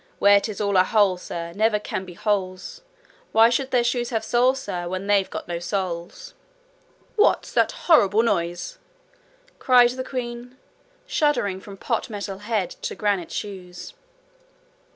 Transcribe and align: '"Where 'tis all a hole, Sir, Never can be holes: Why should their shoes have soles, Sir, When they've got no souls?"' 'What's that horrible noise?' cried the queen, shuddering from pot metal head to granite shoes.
'"Where 0.17 0.41
'tis 0.41 0.59
all 0.59 0.77
a 0.77 0.83
hole, 0.83 1.15
Sir, 1.17 1.53
Never 1.53 1.77
can 1.77 2.05
be 2.05 2.15
holes: 2.15 2.81
Why 3.33 3.49
should 3.51 3.69
their 3.69 3.83
shoes 3.83 4.09
have 4.09 4.23
soles, 4.25 4.59
Sir, 4.59 4.87
When 4.87 5.05
they've 5.05 5.29
got 5.29 5.47
no 5.47 5.59
souls?"' 5.59 6.33
'What's 7.17 7.51
that 7.53 7.71
horrible 7.85 8.23
noise?' 8.23 8.79
cried 9.59 9.91
the 9.91 10.03
queen, 10.03 10.57
shuddering 11.05 11.61
from 11.61 11.77
pot 11.77 12.09
metal 12.09 12.39
head 12.39 12.71
to 12.81 12.95
granite 12.95 13.31
shoes. 13.31 13.93